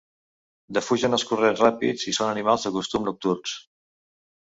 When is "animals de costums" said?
2.37-3.07